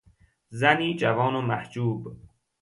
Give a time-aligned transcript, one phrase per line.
[0.49, 2.17] زنی جوان و محجوب